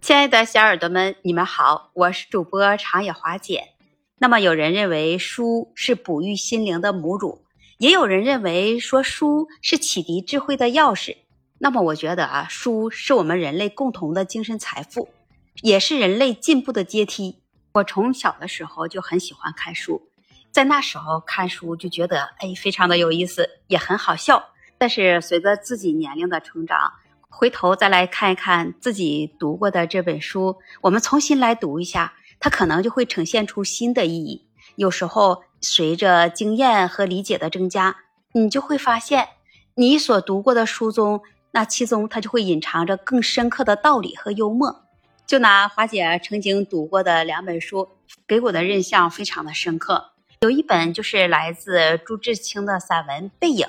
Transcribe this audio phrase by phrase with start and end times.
[0.00, 3.68] 亲爱的小耳朵们，你们好，我是主播长野华姐。
[4.18, 7.44] 那么，有人认为书是哺育心灵的母乳，
[7.78, 11.16] 也有人认为说书是启迪智慧的钥匙。
[11.58, 15.08] 那么，我觉得啊，书是我们人类共同的精神财富，
[15.62, 17.42] 也是人类进步的阶梯。
[17.74, 20.08] 我从小的时候就很喜欢看书，
[20.50, 24.50] 在那时候看书就觉得哎，非常的有意思，也很好笑。
[24.78, 26.92] 但是随着自己年龄的成长，
[27.28, 34.46] 回头再来看一看自己读过的这本书，我们重新来读一下，它可能就会呈现出新的意义。
[34.76, 37.96] 有时候随着经验和理解的增加，
[38.32, 39.28] 你就会发现，
[39.74, 41.20] 你所读过的书中，
[41.52, 44.84] 那其中它就会隐藏着更深刻的道理和幽默。
[45.26, 47.88] 就拿华姐曾经读过的两本书，
[48.26, 50.12] 给我的印象非常的深刻。
[50.40, 53.66] 有一本就是来自朱自清的散文《背影》，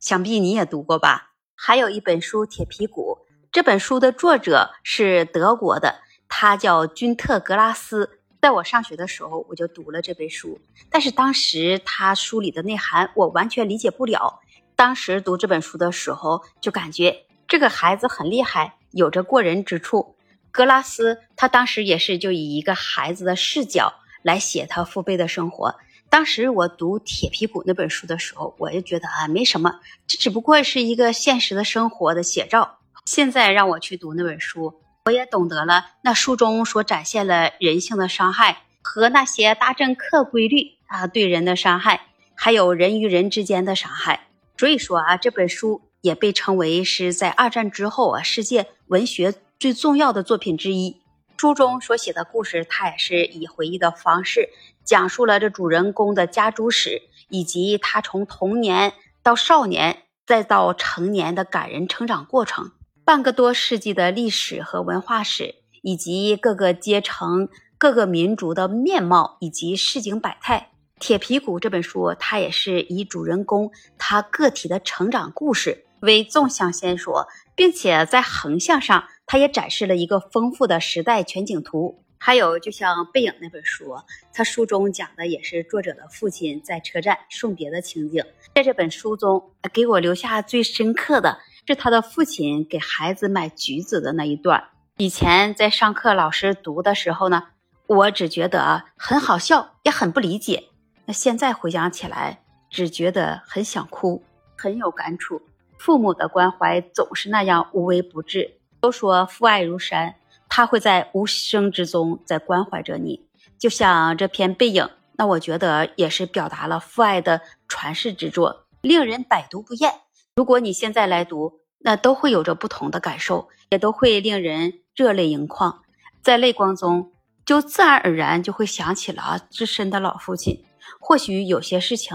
[0.00, 1.31] 想必你也读过吧。
[1.64, 3.18] 还有一本书《铁皮鼓》，
[3.52, 8.18] 这本书的作者是德国的，他叫君特·格拉斯。
[8.40, 14.40] 在我上学的时候，我就读了这本书，但是当时他书里的内涵我完全理解不了。
[14.74, 20.16] 当时读这本书的时候，就感觉这个孩子很厉害，有着过人之处。
[20.50, 25.76] 格拉斯他当时也是就以一个孩子的视角来写他父辈的生活。
[26.12, 32.80] 当时我读《铁皮鼓》那本书的时候，我就觉得啊，没什么，这只不过是一个现实的生活的写照。
[33.06, 34.74] 现在让我去读那本书，
[35.06, 44.28] 我也懂得了那书中所展现了人性的伤害和那些大政客规律啊对人的伤害，还有人与人之间的伤害。
[44.58, 51.00] 所以说啊，这本书也被称为是在二战之后啊世界文学最重要的作品之一。
[51.38, 54.50] 书中所写的故事，它也是以回忆的方式
[54.84, 62.72] 讲述了这主人公的家族史，以及他从童年到少年再到成年的感人成长过程。
[63.04, 70.68] 半个多世纪的历史和文化史，以及各个阶层、各个民族的面貌以及市井百态。
[71.04, 77.26] 《铁皮鼓》这本书，它也是以主人公他个体的成长故事为纵向线索，
[77.56, 79.04] 并且在横向上。
[79.26, 83.96] 它也展示了一个丰富的时代全景图，还有就像《背影》那本书，
[84.32, 88.24] 它书中讲的也是作者的父亲在车站送别的情景。
[88.54, 94.68] 在这本书中，给我留下最深刻的是他的父亲给孩子买橘子的那一段。
[94.98, 97.48] 以前在上课老师读的时候呢，
[97.88, 100.68] 我只觉得很好笑，也很不理解。
[101.06, 104.22] 那现在回想起来，只觉得很想哭，
[104.56, 105.42] 很有感触。
[105.76, 108.58] 父母的关怀总是那样无微不至。
[108.80, 110.14] 都说父爱如山，
[110.54, 113.26] 他会在无声之中在关怀着你，
[113.58, 114.86] 就像这篇背影，
[115.16, 119.90] 那我觉得也是表达了父爱的传世之作，令人百读不厌。
[120.36, 125.80] 如果你现在来读，那都会有着不同的感受，也都会令人热泪盈眶，
[126.20, 127.12] 在泪光中
[127.46, 130.66] 就自然而然就会想起了自身的老父亲。
[131.00, 132.14] 或许有些事情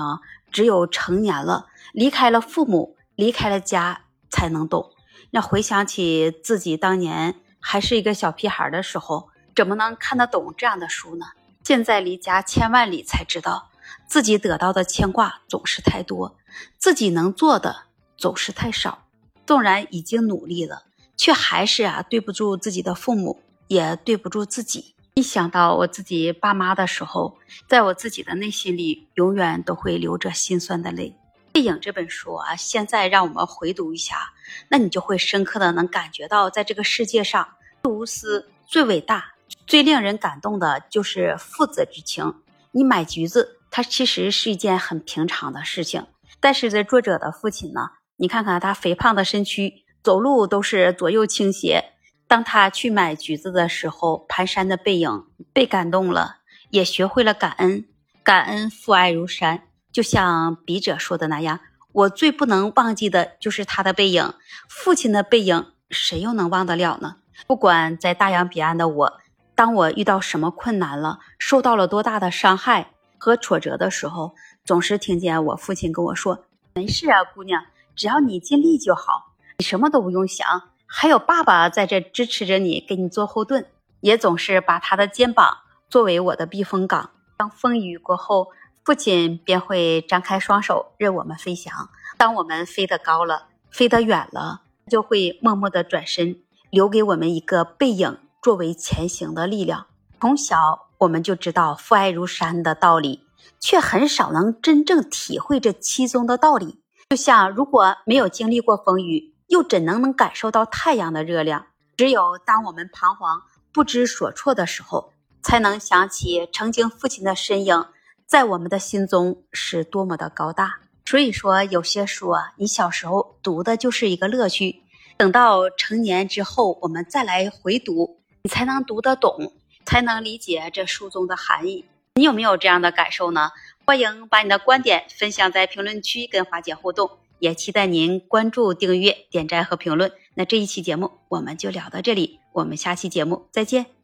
[0.52, 4.92] 只有成年了，离开了父母，离开了家，才能懂。
[5.32, 7.34] 那回想起自己当年
[7.70, 11.26] 还是一个小屁孩的时候，怎么能看得懂这样的书呢？
[11.66, 13.68] 现在离家千万里，才知道
[14.08, 16.38] 自己得到的牵挂总是太多，
[16.78, 17.84] 自己能做的
[18.16, 19.04] 总是太少。
[19.46, 20.84] 纵然已经努力了，
[21.18, 24.96] 却还是啊对不住自己的父母，也对不住自己。
[25.16, 31.14] 一想到我自己爸妈的时候，在我自己的内心里，永远都会流着心酸的泪。
[31.52, 34.32] 《背影》这本书啊，现在让我们回读一下，
[34.70, 37.56] 那你就会深刻的能感觉到，在这个世界上，
[37.88, 39.34] 无私、最伟大、
[39.66, 42.36] 最令人感动的就是父子之情。
[42.72, 46.06] 你买橘子，它其实是一件很平常的事情，
[46.40, 47.82] 但是这作者的父亲呢，
[48.18, 51.94] 你看看他肥胖的身躯，走路都是左右倾斜。
[52.28, 57.86] 当他去买橘子的时候，蹒跚的背影，被感动了，也学会了感恩，
[58.22, 59.64] 感恩父爱如山。
[59.94, 61.62] 就像笔者说的那样，
[61.94, 64.34] 我最不能忘记的就是他的背影，
[64.70, 67.16] 父亲的背影，谁又能忘得了呢？
[67.46, 69.20] 不管在大洋彼岸的我，
[69.54, 74.34] 当我遇到什么困难了，受到了多大的伤害和挫折的时候，
[74.66, 77.64] 总是听见我父亲跟我说：“没事啊，姑娘，
[77.96, 83.68] 只要你尽力就好，你什么都不用想，还有爸爸在这支持着你，给你做后盾。”
[84.02, 85.58] 也总是把他的肩膀
[85.90, 87.12] 作为我的避风港。
[87.36, 88.48] 当风雨过后。
[88.86, 91.90] 父亲便会张开双手任我们飞翔。
[92.16, 99.88] 当我们飞得高了，飞得远了，就会默默地转身，留给我们一个背影作为前行的力量。
[100.20, 103.24] 从小我们就知道父爱如山的道理，
[103.60, 106.80] 却很少能真正体会这其中的道理。
[107.10, 111.68] 就像如果没有经历过风雨，又怎能能感受到太阳的热量？
[111.96, 113.42] 只有当我们彷徨
[113.72, 117.86] 不知所措的时候，才能想起曾经父亲的身影，
[118.26, 120.80] 在我们的心中是多么的高大。
[121.06, 124.84] 所以说，有些书啊，你小时候读的就是一个乐趣，
[125.18, 129.52] 等到成年之后，我们再来回读，你才能读得懂，
[129.86, 131.86] 才能理解这书中的含义。
[132.16, 133.50] 你有没有这样的感受呢？
[133.86, 137.10] 欢迎把你的观点分享在评论区，跟华姐互动。
[137.40, 140.12] 也期待您关注、订阅、点赞和评论。
[140.34, 143.97] 那这一期节目我们就聊到这里，我们下期节目再见。